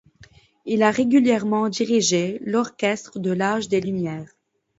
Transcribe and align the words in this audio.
Il 0.65 0.81
a 0.81 0.89
régulièrement 0.89 1.69
dirigé 1.69 2.39
l'Orchestre 2.43 3.19
de 3.19 3.29
l'âge 3.29 3.69
des 3.69 3.81
Lumières. 3.81 4.31